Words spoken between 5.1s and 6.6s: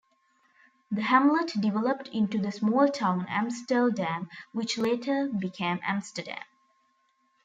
became Amsterdam.